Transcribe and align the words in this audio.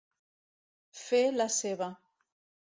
Fer 1.01 1.19
la 1.35 1.47
seva. 1.57 1.91